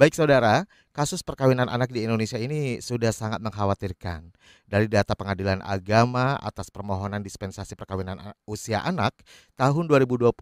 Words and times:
Baik 0.00 0.16
saudara, 0.16 0.64
kasus 0.96 1.20
perkawinan 1.20 1.68
anak 1.68 1.92
di 1.92 2.08
Indonesia 2.08 2.40
ini 2.40 2.80
sudah 2.80 3.12
sangat 3.12 3.36
mengkhawatirkan. 3.44 4.32
Dari 4.64 4.88
data 4.88 5.12
Pengadilan 5.12 5.60
Agama 5.60 6.40
atas 6.40 6.72
permohonan 6.72 7.20
dispensasi 7.20 7.76
perkawinan 7.76 8.16
usia 8.48 8.80
anak, 8.80 9.12
tahun 9.60 9.92
2021 9.92 10.32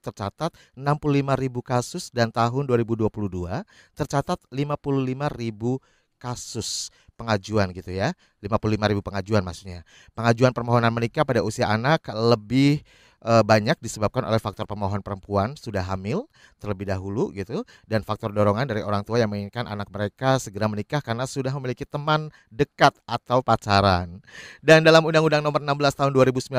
tercatat 0.00 0.56
65 0.72 1.36
ribu 1.36 1.60
kasus 1.60 2.08
dan 2.16 2.32
tahun 2.32 2.64
2022 2.64 3.12
tercatat 3.92 4.40
55 4.48 4.72
ribu 5.36 5.84
kasus 6.16 6.88
pengajuan 7.20 7.76
gitu 7.76 7.92
ya 7.92 8.16
55 8.40 8.90
ribu 8.90 9.04
pengajuan 9.04 9.44
maksudnya 9.44 9.84
pengajuan 10.16 10.56
permohonan 10.56 10.88
menikah 10.88 11.22
pada 11.22 11.44
usia 11.44 11.68
anak 11.68 12.08
lebih 12.08 12.80
e, 13.24 13.32
banyak 13.40 13.80
disebabkan 13.80 14.22
oleh 14.28 14.36
faktor 14.36 14.68
pemohon 14.68 15.00
perempuan 15.00 15.56
sudah 15.56 15.80
hamil 15.80 16.28
terlebih 16.60 16.84
dahulu 16.84 17.32
gitu 17.32 17.64
dan 17.88 18.04
faktor 18.04 18.30
dorongan 18.30 18.68
dari 18.68 18.84
orang 18.84 19.02
tua 19.02 19.24
yang 19.24 19.32
menginginkan 19.32 19.64
anak 19.64 19.88
mereka 19.88 20.36
segera 20.36 20.68
menikah 20.68 21.00
karena 21.00 21.24
sudah 21.24 21.50
memiliki 21.56 21.88
teman 21.88 22.28
dekat 22.52 22.92
atau 23.08 23.40
pacaran. 23.40 24.20
Dan 24.60 24.84
dalam 24.84 25.02
Undang-Undang 25.02 25.42
Nomor 25.42 25.60
16 25.64 25.98
Tahun 25.98 26.12
2019 26.12 26.52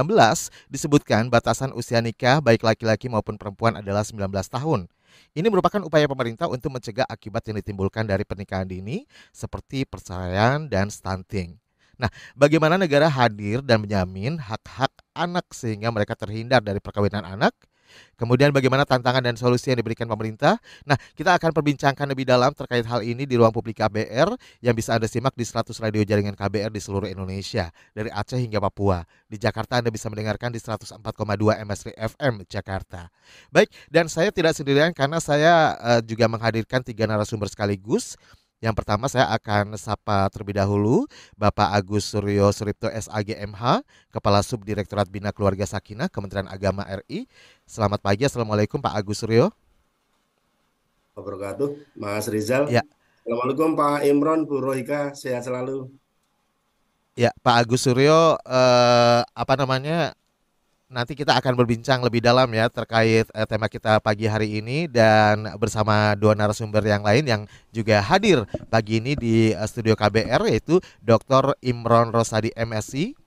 disebutkan 0.74 1.30
batasan 1.30 1.72
usia 1.78 2.02
nikah 2.02 2.42
baik 2.42 2.66
laki-laki 2.66 3.08
maupun 3.08 3.38
perempuan 3.38 3.78
adalah 3.78 4.02
19 4.02 4.26
tahun. 4.50 4.90
Ini 5.36 5.48
merupakan 5.48 5.80
upaya 5.84 6.08
pemerintah 6.08 6.48
untuk 6.52 6.76
mencegah 6.76 7.08
akibat 7.08 7.48
yang 7.48 7.60
ditimbulkan 7.60 8.04
dari 8.04 8.28
pernikahan 8.28 8.68
dini 8.68 9.08
seperti 9.32 9.88
perceraian 9.88 10.68
dan 10.68 10.92
stunting. 10.92 11.65
Nah, 11.96 12.12
bagaimana 12.36 12.76
negara 12.76 13.08
hadir 13.08 13.64
dan 13.64 13.84
menjamin 13.84 14.40
hak-hak 14.40 14.92
anak 15.16 15.48
sehingga 15.56 15.90
mereka 15.92 16.14
terhindar 16.16 16.60
dari 16.60 16.84
perkawinan 16.84 17.24
anak? 17.24 17.56
Kemudian 18.16 18.56
bagaimana 18.56 18.88
tantangan 18.88 19.24
dan 19.24 19.36
solusi 19.36 19.72
yang 19.72 19.80
diberikan 19.80 20.08
pemerintah? 20.08 20.60
Nah, 20.88 20.96
kita 21.16 21.36
akan 21.36 21.52
perbincangkan 21.52 22.08
lebih 22.08 22.28
dalam 22.28 22.52
terkait 22.56 22.84
hal 22.88 23.04
ini 23.04 23.28
di 23.28 23.36
ruang 23.36 23.52
publik 23.52 23.80
KBR 23.84 24.36
yang 24.64 24.76
bisa 24.76 24.96
Anda 24.96 25.08
simak 25.08 25.36
di 25.36 25.44
100 25.44 25.76
radio 25.84 26.02
jaringan 26.04 26.36
KBR 26.36 26.72
di 26.72 26.82
seluruh 26.82 27.08
Indonesia, 27.08 27.72
dari 27.92 28.08
Aceh 28.12 28.40
hingga 28.40 28.64
Papua. 28.64 29.04
Di 29.28 29.36
Jakarta 29.36 29.80
Anda 29.80 29.92
bisa 29.92 30.08
mendengarkan 30.08 30.52
di 30.56 30.60
104,2 30.60 31.00
MSRI 31.68 31.94
FM 31.96 32.34
Jakarta. 32.48 33.12
Baik, 33.52 33.72
dan 33.92 34.08
saya 34.08 34.32
tidak 34.32 34.56
sendirian 34.56 34.96
karena 34.96 35.20
saya 35.20 35.76
uh, 35.80 36.02
juga 36.04 36.32
menghadirkan 36.32 36.84
tiga 36.84 37.04
narasumber 37.08 37.52
sekaligus. 37.52 38.16
Yang 38.66 38.82
pertama 38.82 39.06
saya 39.06 39.30
akan 39.30 39.78
sapa 39.78 40.26
terlebih 40.34 40.58
dahulu 40.58 41.06
Bapak 41.38 41.70
Agus 41.70 42.10
Suryo 42.10 42.50
Suripto 42.50 42.90
SAGMH, 42.90 43.86
Kepala 44.10 44.42
Subdirektorat 44.42 45.06
Bina 45.06 45.30
Keluarga 45.30 45.70
Sakinah 45.70 46.10
Kementerian 46.10 46.50
Agama 46.50 46.82
RI. 47.06 47.30
Selamat 47.70 48.02
pagi, 48.02 48.26
Assalamualaikum 48.26 48.82
Pak 48.82 48.98
Agus 48.98 49.22
Suryo. 49.22 49.54
Wabarakatuh, 51.14 51.78
Mas 51.94 52.26
Rizal. 52.26 52.66
Ya. 52.74 52.82
Assalamualaikum 53.22 53.78
Pak 53.78 54.02
Imron, 54.10 54.50
Bu 54.50 54.58
Rohika, 54.58 55.14
sehat 55.14 55.46
selalu. 55.46 55.86
Ya, 57.14 57.30
Pak 57.46 57.70
Agus 57.70 57.86
Suryo, 57.86 58.42
eh, 58.50 59.22
apa 59.30 59.54
namanya 59.62 60.18
nanti 60.96 61.12
kita 61.12 61.36
akan 61.36 61.60
berbincang 61.60 62.00
lebih 62.00 62.24
dalam 62.24 62.48
ya 62.56 62.72
terkait 62.72 63.28
eh, 63.28 63.44
tema 63.44 63.68
kita 63.68 64.00
pagi 64.00 64.32
hari 64.32 64.64
ini 64.64 64.88
dan 64.88 65.44
bersama 65.60 66.16
dua 66.16 66.32
narasumber 66.40 66.80
yang 66.88 67.04
lain 67.04 67.28
yang 67.28 67.42
juga 67.76 68.00
hadir 68.00 68.48
pagi 68.72 69.04
ini 69.04 69.20
di 69.20 69.52
uh, 69.52 69.68
studio 69.68 70.00
KBR 70.00 70.48
yaitu 70.48 70.80
Dr. 71.04 71.60
Imron 71.60 72.16
Rosadi 72.16 72.56
MSI 72.56 73.25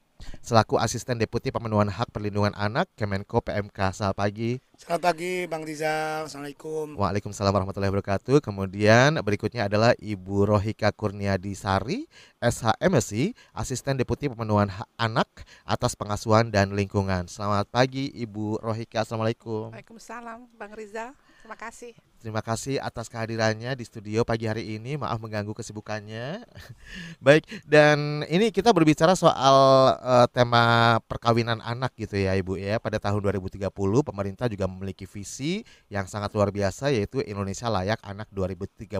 selaku 0.48 0.80
asisten 0.80 1.20
deputi 1.20 1.52
pemenuhan 1.52 1.92
hak 1.92 2.08
perlindungan 2.08 2.56
anak 2.56 2.88
Kemenko 2.96 3.44
PMK. 3.44 3.92
Selamat 3.92 4.16
pagi. 4.16 4.56
Selamat 4.80 5.12
pagi 5.12 5.44
Bang 5.44 5.60
Rizal. 5.60 6.24
Assalamualaikum. 6.24 6.96
Waalaikumsalam 6.96 7.52
warahmatullahi 7.52 7.92
wabarakatuh. 7.92 8.40
Kemudian 8.40 9.20
berikutnya 9.20 9.68
adalah 9.68 9.92
Ibu 10.00 10.48
Rohika 10.48 10.88
Kurniadi 10.88 11.52
Sari, 11.52 12.08
SHMSI, 12.40 13.36
asisten 13.52 14.00
deputi 14.00 14.32
pemenuhan 14.32 14.72
hak 14.72 14.88
anak 14.96 15.28
atas 15.68 15.92
pengasuhan 15.92 16.48
dan 16.48 16.72
lingkungan. 16.72 17.28
Selamat 17.28 17.68
pagi 17.68 18.08
Ibu 18.08 18.64
Rohika. 18.64 19.04
Assalamualaikum. 19.04 19.76
Waalaikumsalam 19.76 20.48
Bang 20.56 20.72
Rizal. 20.72 21.12
Terima 21.38 21.56
kasih. 21.56 21.92
Terima 22.18 22.42
kasih 22.42 22.82
atas 22.82 23.06
kehadirannya 23.06 23.78
di 23.78 23.86
studio 23.86 24.26
pagi 24.26 24.50
hari 24.50 24.74
ini. 24.74 24.98
Maaf 24.98 25.22
mengganggu 25.22 25.54
kesibukannya. 25.54 26.42
Baik, 27.24 27.46
dan 27.62 28.26
ini 28.26 28.50
kita 28.50 28.74
berbicara 28.74 29.14
soal 29.14 29.56
uh, 30.02 30.26
tema 30.26 30.98
perkawinan 31.06 31.62
anak 31.62 31.94
gitu 31.94 32.18
ya, 32.18 32.34
Ibu 32.34 32.58
ya. 32.58 32.82
Pada 32.82 32.98
tahun 32.98 33.22
2030 33.22 33.70
pemerintah 34.02 34.50
juga 34.50 34.66
memiliki 34.66 35.06
visi 35.06 35.62
yang 35.86 36.10
sangat 36.10 36.34
luar 36.34 36.50
biasa 36.50 36.90
yaitu 36.90 37.22
Indonesia 37.22 37.70
Layak 37.70 38.02
Anak 38.02 38.26
2030. 38.34 38.98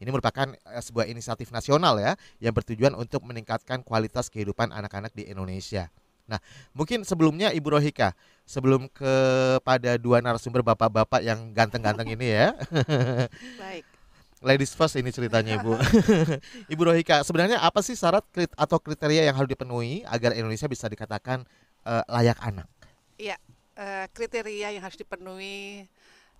Ini 0.00 0.08
merupakan 0.08 0.48
uh, 0.48 0.82
sebuah 0.82 1.12
inisiatif 1.12 1.52
nasional 1.52 2.00
ya 2.00 2.16
yang 2.40 2.56
bertujuan 2.56 2.96
untuk 2.96 3.28
meningkatkan 3.28 3.84
kualitas 3.84 4.32
kehidupan 4.32 4.72
anak-anak 4.72 5.12
di 5.12 5.28
Indonesia. 5.28 5.92
Nah, 6.32 6.40
mungkin 6.72 7.04
sebelumnya 7.04 7.52
Ibu 7.52 7.76
Rohika, 7.76 8.16
sebelum 8.48 8.88
kepada 8.88 10.00
dua 10.00 10.24
narasumber 10.24 10.64
bapak-bapak 10.64 11.20
yang 11.20 11.52
ganteng-ganteng 11.52 12.08
ini 12.08 12.32
ya. 12.32 12.56
Baik. 13.60 13.84
Ladies 14.42 14.72
first 14.72 14.96
ini 14.96 15.12
ceritanya 15.12 15.60
Ibu. 15.60 15.76
Ibu 16.72 16.82
Rohika, 16.88 17.20
sebenarnya 17.20 17.60
apa 17.60 17.84
sih 17.84 17.92
syarat 17.92 18.24
atau 18.56 18.80
kriteria 18.80 19.28
yang 19.28 19.36
harus 19.36 19.52
dipenuhi 19.52 20.08
agar 20.08 20.32
Indonesia 20.32 20.64
bisa 20.66 20.88
dikatakan 20.88 21.44
uh, 21.84 22.02
layak 22.08 22.40
anak? 22.40 22.66
Iya, 23.20 23.36
uh, 23.76 24.08
kriteria 24.10 24.72
yang 24.72 24.82
harus 24.82 24.96
dipenuhi 24.96 25.84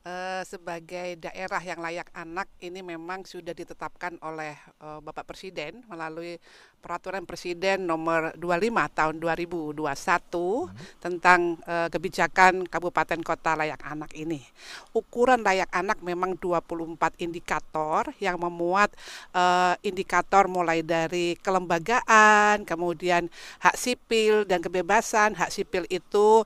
uh, 0.06 0.42
sebagai 0.46 1.18
daerah 1.18 1.62
yang 1.62 1.80
layak 1.82 2.08
anak 2.14 2.48
ini 2.62 2.82
memang 2.82 3.26
sudah 3.26 3.54
ditetapkan 3.54 4.18
oleh 4.22 4.54
uh, 4.82 4.98
Bapak 5.02 5.26
Presiden 5.26 5.82
melalui 5.86 6.38
Peraturan 6.82 7.22
Presiden 7.22 7.86
Nomor 7.86 8.34
25 8.34 8.98
Tahun 8.98 9.14
2021 9.22 9.78
hmm. 9.78 10.98
tentang 10.98 11.54
uh, 11.62 11.86
kebijakan 11.86 12.66
Kabupaten 12.66 13.22
Kota 13.22 13.54
Layak 13.54 13.86
Anak 13.86 14.10
ini. 14.18 14.42
Ukuran 14.90 15.46
layak 15.46 15.70
anak 15.70 16.02
memang 16.02 16.34
24 16.34 17.22
indikator 17.22 18.10
yang 18.18 18.34
memuat 18.42 18.90
uh, 19.30 19.78
indikator 19.86 20.50
mulai 20.50 20.82
dari 20.82 21.38
kelembagaan, 21.38 22.66
kemudian 22.66 23.30
hak 23.62 23.78
sipil 23.78 24.42
dan 24.42 24.58
kebebasan. 24.58 25.38
Hak 25.38 25.54
sipil 25.54 25.86
itu 25.86 26.42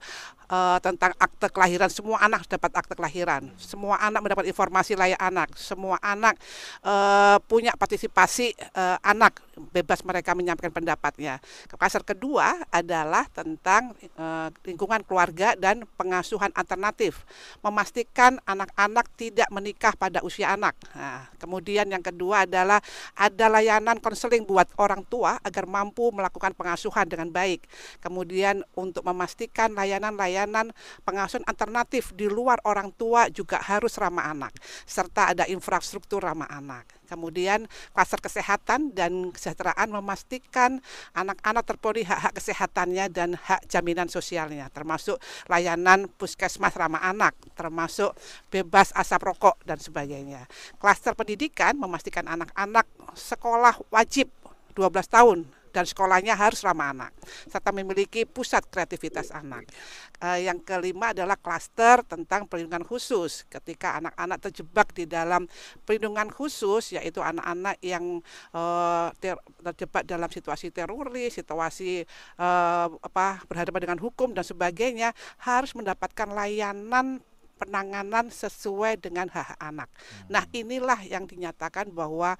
uh, 0.51 0.79
tentang 0.83 1.15
akte 1.17 1.47
kelahiran. 1.51 1.91
Semua 1.93 2.19
anak 2.23 2.51
dapat 2.51 2.73
akte 2.75 2.95
kelahiran. 2.99 3.51
Semua 3.57 3.99
anak 4.03 4.21
mendapat 4.27 4.45
informasi 4.51 4.99
layak 4.99 5.21
anak. 5.23 5.55
Semua 5.55 5.97
anak 6.03 6.35
uh, 6.83 7.39
punya 7.47 7.75
partisipasi 7.79 8.53
uh, 8.75 8.99
anak 9.07 9.46
bebas 9.73 10.05
mereka 10.05 10.37
menyampaikan 10.37 10.73
pendapatnya. 10.73 11.41
Kasar 11.77 12.05
kedua 12.05 12.65
adalah 12.73 13.27
tentang 13.33 13.93
uh, 14.17 14.49
lingkungan 14.65 15.03
keluarga 15.05 15.57
dan 15.57 15.85
pengasuhan 15.97 16.53
alternatif. 16.53 17.25
Memastikan 17.61 18.41
anak-anak 18.45 19.09
tidak 19.17 19.49
menikah 19.53 19.93
pada 19.97 20.21
usia 20.23 20.53
anak. 20.53 20.77
Nah, 20.93 21.29
kemudian 21.41 21.89
yang 21.89 22.05
kedua 22.05 22.49
adalah 22.49 22.81
ada 23.17 23.47
layanan 23.49 24.01
konseling 24.01 24.45
buat 24.45 24.69
orang 24.77 25.05
tua 25.09 25.41
agar 25.41 25.65
mampu 25.65 26.09
melakukan 26.13 26.53
pengasuhan 26.53 27.09
dengan 27.09 27.33
baik. 27.33 27.65
Kemudian 28.01 28.65
untuk 28.77 29.03
memastikan 29.05 29.73
layanan-layanan 29.73 30.37
layanan 30.37 30.69
pengasuhan 31.07 31.47
alternatif 31.49 32.13
di 32.13 32.29
luar 32.29 32.61
orang 32.69 32.93
tua 32.93 33.33
juga 33.33 33.57
harus 33.63 33.97
ramah 33.97 34.29
anak 34.31 34.53
serta 34.85 35.33
ada 35.33 35.45
infrastruktur 35.49 36.21
ramah 36.21 36.51
anak. 36.51 36.85
Kemudian 37.07 37.71
kluster 37.95 38.21
kesehatan 38.21 38.93
dan 38.93 39.33
kesejahteraan 39.33 39.89
memastikan 39.95 40.83
anak-anak 41.15 41.65
terpenuhi 41.65 42.05
hak-hak 42.05 42.37
kesehatannya 42.37 43.07
dan 43.09 43.39
hak 43.39 43.65
jaminan 43.71 44.11
sosialnya 44.11 44.69
termasuk 44.75 45.17
layanan 45.49 46.11
puskesmas 46.21 46.75
ramah 46.77 47.01
anak, 47.07 47.33
termasuk 47.55 48.13
bebas 48.53 48.93
asap 48.93 49.23
rokok 49.33 49.57
dan 49.65 49.81
sebagainya. 49.81 50.45
Kluster 50.77 51.17
pendidikan 51.17 51.79
memastikan 51.79 52.27
anak-anak 52.27 52.85
sekolah 53.15 53.79
wajib 53.89 54.29
12 54.77 54.93
tahun 55.09 55.39
dan 55.77 55.85
sekolahnya 55.85 56.33
harus 56.33 56.65
ramah 56.65 56.97
anak 56.97 57.13
serta 57.53 57.69
memiliki 57.69 58.25
pusat 58.25 58.65
kreativitas 58.73 59.29
anak. 59.29 59.69
Uh, 60.17 60.41
yang 60.41 60.57
kelima 60.65 61.13
adalah 61.13 61.37
klaster 61.37 62.01
tentang 62.09 62.49
perlindungan 62.49 62.81
khusus. 62.89 63.45
Ketika 63.53 64.01
anak-anak 64.01 64.49
terjebak 64.49 64.97
di 64.97 65.05
dalam 65.05 65.45
perlindungan 65.85 66.33
khusus 66.33 66.97
yaitu 66.97 67.21
anak-anak 67.21 67.77
yang 67.85 68.25
uh, 68.57 69.13
ter 69.21 69.37
terjebak 69.61 70.09
dalam 70.09 70.33
situasi 70.33 70.73
teroris, 70.73 71.37
situasi 71.37 72.09
uh, 72.41 72.89
apa 72.89 73.45
berhadapan 73.45 73.93
dengan 73.93 74.01
hukum 74.01 74.33
dan 74.33 74.49
sebagainya 74.49 75.13
harus 75.45 75.77
mendapatkan 75.77 76.33
layanan 76.33 77.21
penanganan 77.57 78.29
sesuai 78.29 79.01
dengan 79.01 79.33
hak 79.33 79.57
anak. 79.57 79.89
Nah, 80.29 80.45
hmm. 80.45 80.61
inilah 80.61 81.01
yang 81.09 81.25
dinyatakan 81.25 81.89
bahwa 81.91 82.37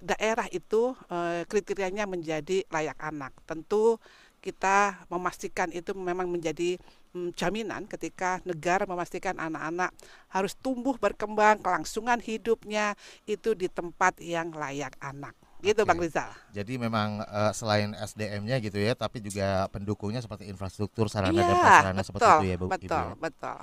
daerah 0.00 0.48
itu 0.50 0.96
e, 1.06 1.44
kriterianya 1.46 2.08
menjadi 2.08 2.64
layak 2.72 2.98
anak. 2.98 3.32
Tentu 3.44 4.00
kita 4.40 5.04
memastikan 5.12 5.68
itu 5.68 5.92
memang 5.92 6.24
menjadi 6.24 6.80
mm, 7.12 7.36
jaminan 7.36 7.84
ketika 7.84 8.40
negara 8.48 8.88
memastikan 8.88 9.36
anak-anak 9.36 9.92
harus 10.32 10.56
tumbuh 10.56 10.96
berkembang 10.96 11.60
kelangsungan 11.60 12.18
hidupnya 12.24 12.96
itu 13.28 13.52
di 13.52 13.68
tempat 13.68 14.16
yang 14.24 14.50
layak 14.56 14.96
anak 15.04 15.36
gitu 15.60 15.84
Bang 15.84 16.00
Rizal. 16.00 16.32
Jadi 16.56 16.80
memang 16.80 17.20
uh, 17.20 17.52
selain 17.52 17.92
SDM-nya 17.92 18.64
gitu 18.64 18.80
ya, 18.80 18.96
tapi 18.96 19.20
juga 19.20 19.68
pendukungnya 19.68 20.24
seperti 20.24 20.48
infrastruktur, 20.48 21.12
sarana 21.12 21.36
iya, 21.36 21.44
dan 21.44 21.56
prasarana 21.60 22.00
seperti 22.00 22.28
itu 22.32 22.46
ya, 22.48 22.56
Bu. 22.56 22.66
Betul, 22.72 22.88
Ibu, 22.88 22.96
ya? 22.96 23.16
betul. 23.20 23.58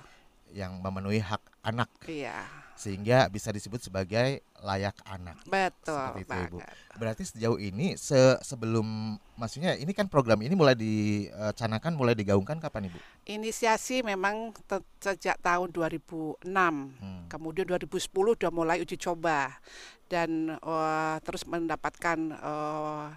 Yang 0.54 0.72
memenuhi 0.78 1.20
hak 1.26 1.42
anak. 1.66 1.90
Iya 2.06 2.67
sehingga 2.78 3.26
bisa 3.28 3.50
disebut 3.50 3.82
sebagai 3.90 4.46
layak 4.62 4.94
anak. 5.10 5.42
Betul. 5.50 5.98
Seperti 5.98 6.22
itu, 6.22 6.38
Ibu. 6.38 6.60
Berarti 6.98 7.24
sejauh 7.26 7.58
ini 7.58 7.98
se 7.98 8.38
sebelum 8.46 9.18
maksudnya 9.34 9.74
ini 9.78 9.92
kan 9.98 10.06
program 10.06 10.42
ini 10.46 10.54
mulai 10.54 10.78
dicanakan 10.78 11.98
mulai 11.98 12.14
digaungkan 12.14 12.62
kapan 12.62 12.94
Ibu? 12.94 13.00
Inisiasi 13.34 14.06
memang 14.06 14.54
sejak 15.02 15.42
tahun 15.42 15.74
2006. 15.74 16.46
Hmm. 16.46 17.26
Kemudian 17.28 17.66
2010 17.66 17.98
sudah 18.38 18.52
mulai 18.54 18.78
uji 18.82 18.96
coba 19.02 19.58
dan 20.08 20.56
uh, 20.64 21.18
terus 21.26 21.44
mendapatkan 21.44 22.18
uh, 22.40 23.12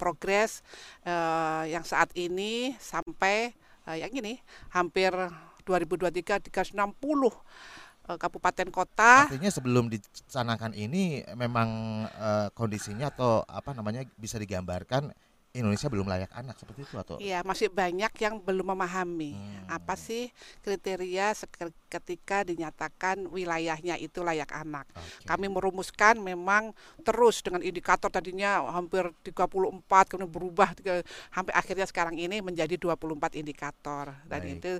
progres 0.00 0.66
uh, 1.06 1.62
yang 1.68 1.86
saat 1.86 2.10
ini 2.18 2.74
sampai 2.82 3.54
uh, 3.86 3.94
yang 3.94 4.10
ini 4.10 4.42
hampir 4.74 5.14
2023 5.62 6.50
360 6.50 6.74
uh, 6.74 7.30
kabupaten 8.16 8.68
kota. 8.72 9.28
Artinya 9.28 9.50
sebelum 9.52 9.88
dicanakan 9.92 10.72
ini 10.72 11.22
memang 11.36 11.68
uh, 12.08 12.48
kondisinya 12.56 13.12
atau 13.12 13.44
apa 13.44 13.72
namanya 13.76 14.04
bisa 14.16 14.40
digambarkan 14.40 15.12
Indonesia 15.52 15.92
belum 15.92 16.08
layak 16.08 16.32
anak 16.32 16.56
seperti 16.56 16.80
itu 16.88 16.96
atau? 16.96 17.20
Iya, 17.20 17.44
masih 17.44 17.68
banyak 17.68 18.08
yang 18.24 18.40
belum 18.40 18.72
memahami 18.72 19.36
hmm. 19.36 19.68
apa 19.68 20.00
sih 20.00 20.32
kriteria 20.64 21.36
ketika 21.92 22.40
dinyatakan 22.40 23.28
wilayahnya 23.28 24.00
itu 24.00 24.24
layak 24.24 24.48
anak. 24.48 24.88
Okay. 24.96 25.28
Kami 25.28 25.52
merumuskan 25.52 26.24
memang 26.24 26.72
terus 27.04 27.44
dengan 27.44 27.60
indikator 27.60 28.08
tadinya 28.08 28.64
hampir 28.72 29.12
34 29.28 30.08
kemudian 30.08 30.32
berubah 30.32 30.72
sampai 31.28 31.52
akhirnya 31.52 31.84
sekarang 31.84 32.16
ini 32.16 32.40
menjadi 32.40 32.80
24 32.80 33.36
indikator. 33.36 34.08
Dan 34.24 34.40
baik. 34.40 34.56
itu 34.56 34.70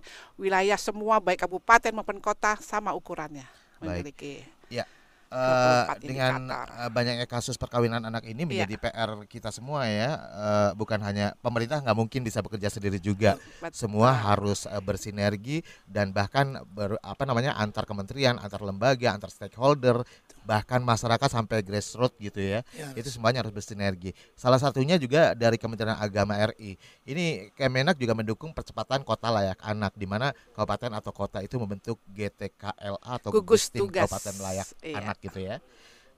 wilayah 0.40 0.80
semua 0.80 1.20
baik 1.20 1.44
kabupaten 1.44 1.92
maupun 1.92 2.16
kota 2.16 2.56
sama 2.64 2.96
ukurannya 2.96 3.44
memiliki. 3.76 4.40
Ya 4.72 4.88
uh, 5.32 5.88
dengan 5.98 6.52
uh, 6.52 6.90
banyaknya 6.92 7.24
kasus 7.24 7.56
perkawinan 7.56 8.04
anak 8.04 8.28
ini 8.28 8.44
menjadi 8.44 8.76
yeah. 8.76 8.92
PR 8.92 9.10
kita 9.24 9.48
semua 9.48 9.88
ya. 9.88 10.10
Uh, 10.32 10.70
bukan 10.76 11.00
hanya 11.00 11.32
pemerintah 11.40 11.80
nggak 11.80 11.96
mungkin 11.96 12.20
bisa 12.20 12.44
bekerja 12.44 12.68
sendiri 12.68 13.00
juga. 13.00 13.40
Betul. 13.64 13.72
Semua 13.72 14.12
harus 14.12 14.68
uh, 14.68 14.78
bersinergi 14.84 15.64
dan 15.88 16.12
bahkan 16.12 16.60
ber, 16.68 17.00
apa 17.00 17.24
namanya 17.24 17.56
antar 17.56 17.88
kementerian, 17.88 18.36
antar 18.36 18.60
lembaga, 18.60 19.16
antar 19.16 19.32
stakeholder, 19.32 20.04
bahkan 20.44 20.84
masyarakat 20.84 21.28
sampai 21.32 21.64
grassroots 21.64 22.20
gitu 22.20 22.42
ya. 22.42 22.60
Yes. 22.76 22.92
Itu 23.00 23.08
semuanya 23.16 23.40
harus 23.40 23.54
bersinergi. 23.54 24.12
Salah 24.36 24.60
satunya 24.60 25.00
juga 25.00 25.32
dari 25.32 25.56
Kementerian 25.56 25.96
Agama 25.96 26.36
RI. 26.52 26.76
Ini 27.08 27.54
Kemenak 27.56 27.96
juga 27.96 28.12
mendukung 28.12 28.50
percepatan 28.52 29.06
kota 29.06 29.30
layak 29.30 29.62
anak 29.62 29.94
di 29.96 30.04
mana 30.04 30.34
kabupaten 30.52 30.92
atau 30.98 31.12
kota 31.14 31.38
itu 31.40 31.56
membentuk 31.56 31.96
GTKLA 32.10 32.98
atau 33.00 33.30
gugus 33.30 33.70
tugas 33.70 34.04
kabupaten 34.04 34.34
layak 34.42 34.68
iya. 34.82 34.98
anak 34.98 35.21
gitu 35.22 35.38
ya. 35.38 35.62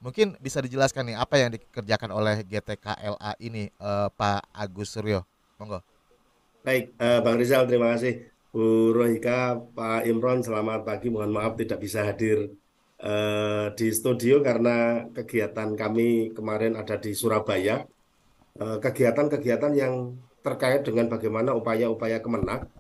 Mungkin 0.01 0.37
bisa 0.41 0.61
dijelaskan 0.65 1.13
nih 1.13 1.17
apa 1.17 1.35
yang 1.41 1.51
dikerjakan 1.55 2.11
oleh 2.13 2.45
GTKLA 2.45 3.33
ini 3.41 3.71
uh, 3.81 4.09
Pak 4.13 4.53
Agus 4.53 4.93
Suryo. 4.93 5.25
Monggo. 5.57 5.81
Baik, 6.65 6.97
uh, 6.99 7.21
Bang 7.21 7.37
Rizal 7.37 7.69
terima 7.69 7.93
kasih. 7.95 8.25
Bu 8.49 8.95
Rohika, 8.95 9.61
Pak 9.75 10.09
Imron, 10.09 10.41
selamat 10.41 10.87
pagi. 10.87 11.13
Mohon 11.13 11.33
maaf 11.37 11.53
tidak 11.57 11.81
bisa 11.81 12.05
hadir 12.05 12.53
uh, 13.03 13.73
di 13.75 13.89
studio 13.93 14.41
karena 14.41 15.09
kegiatan 15.13 15.75
kami 15.75 16.33
kemarin 16.33 16.77
ada 16.77 16.97
di 16.97 17.13
Surabaya. 17.13 17.85
Kegiatan-kegiatan 18.55 19.73
uh, 19.75 19.79
yang 19.79 19.95
terkait 20.47 20.87
dengan 20.87 21.11
bagaimana 21.11 21.57
upaya-upaya 21.57 22.23
Kemenak 22.23 22.71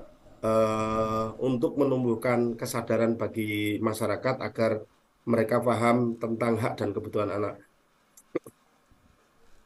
uh, 0.44 1.34
untuk 1.40 1.80
menumbuhkan 1.80 2.54
kesadaran 2.54 3.16
bagi 3.16 3.80
masyarakat 3.80 4.38
agar 4.44 4.84
mereka 5.24 5.60
paham 5.60 6.16
tentang 6.20 6.60
hak 6.60 6.76
dan 6.76 6.92
kebutuhan 6.92 7.32
anak. 7.32 7.60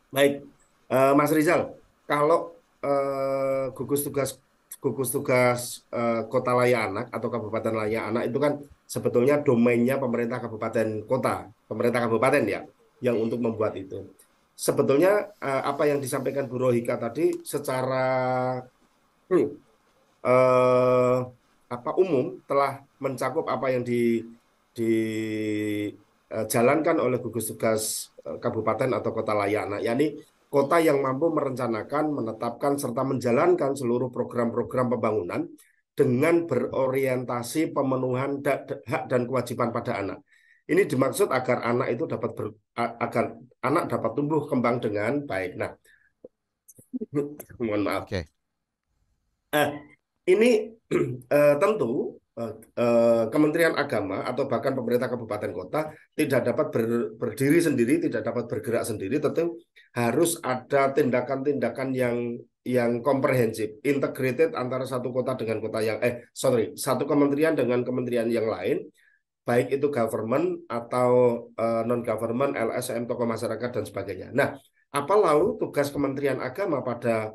Baik, 0.08 0.46
uh, 0.88 1.12
Mas 1.12 1.34
Rizal, 1.34 1.76
kalau 2.08 2.56
uh, 2.80 3.68
gugus 3.74 4.06
tugas 4.06 4.38
gugus 4.78 5.10
tugas 5.10 5.82
uh, 5.90 6.22
kota 6.30 6.54
layak 6.54 6.88
anak 6.88 7.06
atau 7.10 7.28
kabupaten 7.28 7.74
layak 7.74 8.04
anak 8.14 8.22
itu 8.30 8.38
kan 8.38 8.62
sebetulnya 8.86 9.42
domainnya 9.42 9.98
pemerintah 9.98 10.38
kabupaten 10.38 11.02
kota, 11.04 11.50
pemerintah 11.66 12.06
kabupaten 12.06 12.44
ya, 12.46 12.62
yang 13.02 13.18
untuk 13.18 13.42
membuat 13.42 13.74
itu. 13.74 14.06
Sebetulnya 14.58 15.34
uh, 15.38 15.62
apa 15.66 15.86
yang 15.90 15.98
disampaikan 15.98 16.46
Bu 16.46 16.58
Rohika 16.58 16.98
tadi 16.98 17.30
secara 17.42 18.06
hmm, 19.30 19.48
uh, 20.22 21.18
apa 21.68 21.90
umum 22.00 22.40
telah 22.48 22.80
mencakup 22.98 23.44
apa 23.46 23.70
yang 23.70 23.84
di 23.84 24.24
dijalankan 24.78 26.96
eh, 26.98 27.04
oleh 27.04 27.18
gugus 27.18 27.50
tugas 27.50 28.14
eh, 28.22 28.38
kabupaten 28.38 28.94
atau 28.94 29.10
kota 29.10 29.34
layakna, 29.34 29.82
yakni 29.82 30.22
kota 30.48 30.80
yang 30.80 31.04
mampu 31.04 31.28
merencanakan, 31.28 32.08
menetapkan 32.14 32.80
serta 32.80 33.04
menjalankan 33.04 33.76
seluruh 33.76 34.08
program-program 34.08 34.88
pembangunan 34.96 35.44
dengan 35.92 36.46
berorientasi 36.46 37.74
pemenuhan 37.74 38.40
hak 38.86 39.10
dan 39.10 39.26
kewajiban 39.26 39.74
pada 39.74 39.98
anak. 39.98 40.22
Ini 40.68 40.84
dimaksud 40.84 41.32
agar 41.32 41.64
anak 41.64 41.96
itu 41.96 42.04
dapat 42.06 42.36
ber, 42.36 42.52
agar 42.76 43.40
anak 43.64 43.88
dapat 43.88 44.10
tumbuh 44.14 44.44
kembang 44.46 44.78
dengan 44.78 45.24
baik. 45.24 45.56
Nah, 45.58 45.72
mohon 47.58 47.82
maaf. 47.82 48.06
Okay. 48.06 48.28
Eh, 49.48 49.68
ini 50.28 50.76
eh, 51.36 51.54
tentu 51.56 52.20
Kementerian 53.34 53.74
Agama 53.74 54.22
atau 54.22 54.46
bahkan 54.46 54.70
pemerintah 54.70 55.10
kabupaten 55.10 55.50
kota 55.50 55.90
tidak 56.14 56.46
dapat 56.46 56.66
ber, 56.70 56.82
berdiri 57.18 57.58
sendiri, 57.58 57.98
tidak 57.98 58.22
dapat 58.22 58.46
bergerak 58.46 58.86
sendiri, 58.86 59.18
tentu 59.18 59.58
harus 59.98 60.38
ada 60.46 60.94
tindakan-tindakan 60.94 61.90
yang 61.90 62.16
yang 62.68 63.00
komprehensif, 63.00 63.80
integrated 63.80 64.52
antara 64.52 64.84
satu 64.84 65.08
kota 65.08 65.40
dengan 65.40 65.58
kota 65.64 65.80
yang 65.80 65.98
eh 66.04 66.28
sorry 66.36 66.76
satu 66.76 67.08
kementerian 67.08 67.56
dengan 67.56 67.80
kementerian 67.80 68.28
yang 68.28 68.44
lain, 68.44 68.84
baik 69.48 69.72
itu 69.72 69.88
government 69.88 70.68
atau 70.68 71.10
uh, 71.56 71.80
eh, 71.80 71.82
non 71.88 72.04
government, 72.04 72.52
LSM, 72.52 73.08
tokoh 73.08 73.24
masyarakat 73.24 73.70
dan 73.72 73.84
sebagainya. 73.88 74.28
Nah, 74.36 74.60
apa 74.92 75.14
lalu 75.16 75.56
tugas 75.56 75.88
Kementerian 75.88 76.44
Agama 76.44 76.84
pada 76.84 77.32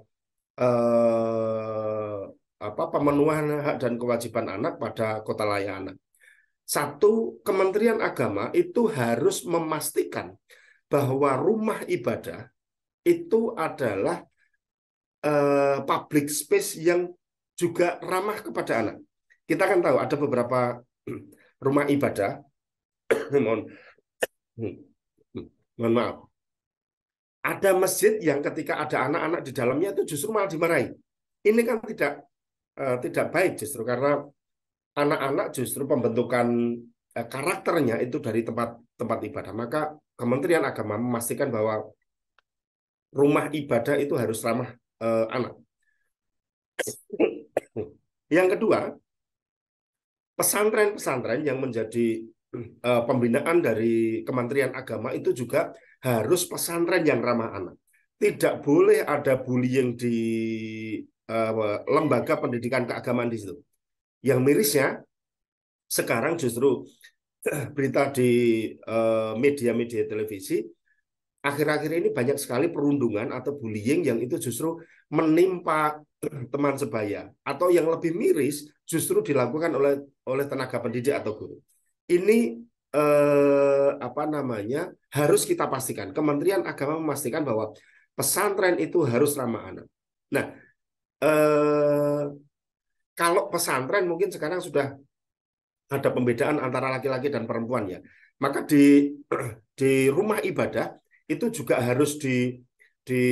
uh, 0.62 2.13
apa 2.64 2.84
pemenuhan 2.88 3.60
hak 3.60 3.76
dan 3.84 4.00
kewajiban 4.00 4.48
anak 4.48 4.80
pada 4.80 5.20
kota 5.20 5.44
layak 5.44 6.00
Satu, 6.64 7.44
Kementerian 7.44 8.00
Agama 8.00 8.48
itu 8.56 8.88
harus 8.88 9.44
memastikan 9.44 10.32
bahwa 10.88 11.36
rumah 11.36 11.84
ibadah 11.84 12.48
itu 13.04 13.52
adalah 13.60 14.24
uh, 15.28 15.84
public 15.84 16.32
space 16.32 16.80
yang 16.80 17.12
juga 17.60 18.00
ramah 18.00 18.40
kepada 18.40 18.80
anak. 18.80 18.98
Kita 19.44 19.68
kan 19.68 19.84
tahu 19.84 19.98
ada 20.00 20.16
beberapa 20.16 20.60
rumah 21.66 21.86
ibadah, 21.92 22.40
mohon, 23.44 23.68
mohon 25.76 25.94
maaf, 25.94 26.16
ada 27.44 27.76
masjid 27.76 28.24
yang 28.24 28.40
ketika 28.40 28.80
ada 28.80 29.12
anak-anak 29.12 29.42
di 29.44 29.52
dalamnya 29.52 29.92
itu 29.92 30.16
justru 30.16 30.32
malah 30.32 30.48
dimarahi. 30.48 30.96
Ini 31.44 31.62
kan 31.68 31.84
tidak 31.84 32.24
uh, 32.78 32.98
tidak 33.02 33.30
baik 33.34 33.60
justru 33.62 33.82
karena 33.86 34.24
anak-anak 34.94 35.54
justru 35.54 35.84
pembentukan 35.90 36.48
uh, 37.18 37.28
karakternya 37.28 38.02
itu 38.02 38.18
dari 38.22 38.42
tempat 38.46 38.78
tempat 38.98 39.20
ibadah. 39.26 39.54
Maka 39.54 39.82
Kementerian 40.14 40.62
Agama 40.62 40.96
memastikan 41.02 41.50
bahwa 41.50 41.90
rumah 43.14 43.50
ibadah 43.50 43.98
itu 43.98 44.14
harus 44.18 44.42
ramah 44.46 44.70
uh, 45.02 45.26
anak. 45.30 45.54
Yang 48.30 48.58
kedua, 48.58 48.80
pesantren-pesantren 50.34 51.46
yang 51.46 51.62
menjadi 51.62 52.26
uh, 52.86 53.02
pembinaan 53.06 53.62
dari 53.62 54.22
Kementerian 54.26 54.74
Agama 54.74 55.14
itu 55.14 55.34
juga 55.34 55.74
harus 56.02 56.46
pesantren 56.46 57.06
yang 57.06 57.22
ramah 57.22 57.54
anak. 57.54 57.76
Tidak 58.18 58.64
boleh 58.64 59.04
ada 59.04 59.38
bullying 59.38 59.98
di 59.98 60.18
uh, 61.30 61.84
lembaga 61.88 62.40
pendidikan 62.40 62.84
keagamaan 62.90 63.32
di 63.32 63.38
situ. 63.40 63.56
Yang 64.24 64.40
mirisnya 64.44 64.88
sekarang 65.94 66.40
justru 66.42 66.88
berita 67.76 68.10
di 68.10 68.32
eh, 68.72 69.34
media-media 69.36 70.08
televisi 70.08 70.64
akhir-akhir 71.44 71.92
ini 72.00 72.10
banyak 72.16 72.40
sekali 72.40 72.72
perundungan 72.72 73.36
atau 73.36 73.60
bullying 73.60 74.08
yang 74.08 74.18
itu 74.24 74.40
justru 74.40 74.80
menimpa 75.12 76.00
teman 76.54 76.80
sebaya 76.80 77.30
atau 77.44 77.68
yang 77.68 77.92
lebih 77.92 78.16
miris 78.16 78.72
justru 78.88 79.20
dilakukan 79.20 79.76
oleh 79.76 80.00
oleh 80.24 80.46
tenaga 80.48 80.80
pendidik 80.80 81.14
atau 81.14 81.36
guru. 81.36 81.58
Ini 82.08 82.40
eh, 82.96 83.92
apa 84.00 84.24
namanya 84.24 84.88
harus 85.12 85.44
kita 85.44 85.68
pastikan. 85.68 86.16
Kementerian 86.16 86.64
Agama 86.64 86.96
memastikan 86.96 87.44
bahwa 87.44 87.76
pesantren 88.16 88.80
itu 88.80 89.04
harus 89.04 89.36
ramah 89.36 89.68
anak. 89.68 89.88
Nah, 90.32 90.46
eh, 91.24 92.24
kalau 93.14 93.48
pesantren 93.48 94.06
mungkin 94.10 94.30
sekarang 94.34 94.60
sudah 94.60 94.98
ada 95.94 96.10
pembedaan 96.10 96.58
antara 96.58 96.90
laki-laki 96.90 97.30
dan 97.30 97.46
perempuan 97.46 97.86
ya. 97.88 98.00
Maka 98.42 98.66
di 98.66 99.14
di 99.80 100.10
rumah 100.10 100.42
ibadah 100.42 100.98
itu 101.30 101.46
juga 101.54 101.80
harus 101.80 102.20
di 102.20 102.60
di 103.04 103.24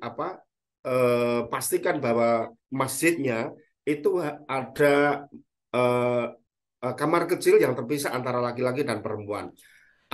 apa 0.00 0.40
eh, 0.84 1.40
pastikan 1.48 1.96
bahwa 2.02 2.50
masjidnya 2.72 3.52
itu 3.86 4.18
ada 4.48 5.26
eh, 5.74 6.24
eh, 6.84 6.94
kamar 6.98 7.22
kecil 7.30 7.58
yang 7.62 7.72
terpisah 7.78 8.12
antara 8.14 8.42
laki-laki 8.42 8.82
dan 8.82 8.98
perempuan. 9.04 9.54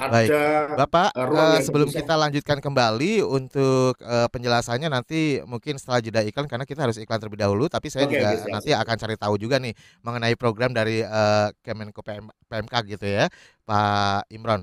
Baik, 0.06 0.30
Ada 0.30 0.78
Bapak, 0.78 1.10
yang 1.34 1.58
sebelum 1.58 1.90
terpisah. 1.90 2.06
kita 2.06 2.14
lanjutkan 2.14 2.58
kembali 2.62 3.18
untuk 3.26 3.98
eh, 3.98 4.28
penjelasannya 4.30 4.86
nanti 4.86 5.42
mungkin 5.42 5.74
setelah 5.74 5.98
jeda 5.98 6.22
iklan 6.22 6.46
karena 6.46 6.62
kita 6.62 6.86
harus 6.86 7.02
iklan 7.02 7.18
terlebih 7.18 7.42
dahulu, 7.42 7.66
tapi 7.66 7.90
saya 7.90 8.06
Oke, 8.06 8.14
juga 8.14 8.38
siap, 8.38 8.52
nanti 8.54 8.70
akan 8.70 8.94
cari 8.94 9.16
tahu 9.18 9.34
juga 9.42 9.58
nih 9.58 9.74
mengenai 10.06 10.38
program 10.38 10.70
dari 10.70 11.02
eh, 11.02 11.48
Kemenko 11.66 12.00
PM 12.06 12.30
PMK 12.46 12.74
gitu 12.94 13.06
ya, 13.10 13.26
Pak 13.66 14.30
Imron. 14.30 14.62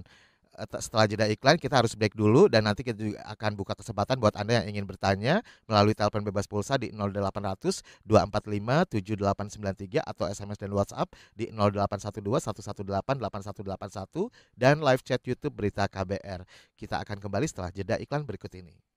Te- 0.55 0.79
Setelah 0.79 1.05
jeda 1.11 1.25
iklan 1.27 1.59
kita 1.59 1.83
harus 1.83 1.99
break 1.99 2.15
dulu 2.15 2.47
dan 2.47 2.63
nanti 2.63 2.87
kita 2.87 2.95
juga 2.95 3.19
akan 3.27 3.51
buka 3.59 3.75
kesempatan 3.75 4.15
buat 4.23 4.39
Anda 4.39 4.63
yang 4.63 4.71
ingin 4.71 4.85
bertanya 4.87 5.43
melalui 5.67 5.91
telepon 5.91 6.23
bebas 6.23 6.47
pulsa 6.47 6.79
di 6.79 6.95
0800 6.95 7.83
245 8.07 8.95
7893 8.95 9.99
atau 9.99 10.25
SMS 10.31 10.55
dan 10.55 10.71
WhatsApp 10.71 11.11
di 11.35 11.51
0812 11.51 12.23
118 12.23 12.87
8181 12.87 14.31
dan 14.55 14.79
live 14.79 15.03
chat 15.03 15.19
YouTube 15.27 15.59
Berita 15.59 15.91
KBR. 15.91 16.47
Kita 16.79 17.03
akan 17.03 17.19
kembali 17.19 17.45
setelah 17.51 17.75
jeda 17.75 17.99
iklan 17.99 18.23
berikut 18.23 18.51
ini. 18.55 18.94